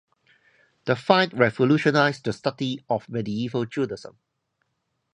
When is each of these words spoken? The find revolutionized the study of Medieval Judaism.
The 0.85 0.95
find 0.95 1.31
revolutionized 1.37 2.23
the 2.25 2.33
study 2.33 2.83
of 2.89 3.07
Medieval 3.07 3.67
Judaism. 3.67 4.17